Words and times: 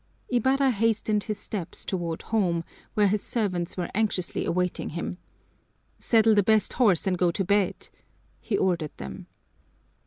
Ibarra 0.31 0.71
hastened 0.71 1.25
his 1.25 1.37
steps 1.37 1.85
toward 1.85 2.23
home, 2.23 2.63
where 2.95 3.07
his 3.07 3.21
servants 3.21 3.77
were 3.77 3.91
anxiously 3.93 4.45
awaiting 4.45 4.89
him. 4.89 5.19
"Saddle 5.99 6.33
the 6.33 6.41
best 6.41 6.73
horse 6.73 7.05
and 7.05 7.19
go 7.19 7.29
to 7.29 7.45
bed!" 7.45 7.89
he 8.39 8.57
ordered 8.57 8.97
them. 8.97 9.27